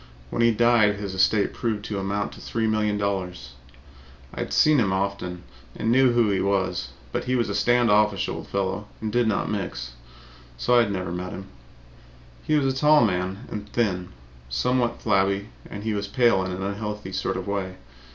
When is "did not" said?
9.11-9.51